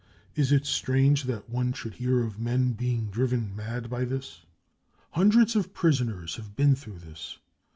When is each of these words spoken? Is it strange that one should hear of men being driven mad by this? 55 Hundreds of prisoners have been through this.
Is 0.33 0.51
it 0.51 0.65
strange 0.65 1.25
that 1.25 1.47
one 1.47 1.73
should 1.73 1.93
hear 1.93 2.23
of 2.23 2.39
men 2.39 2.73
being 2.73 3.11
driven 3.11 3.55
mad 3.55 3.87
by 3.87 4.03
this? 4.03 4.37
55 5.09 5.09
Hundreds 5.11 5.55
of 5.55 5.73
prisoners 5.75 6.37
have 6.37 6.55
been 6.55 6.73
through 6.75 6.97
this. 6.97 7.37